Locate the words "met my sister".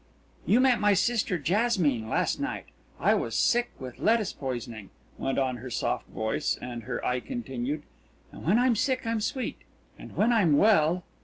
0.59-1.37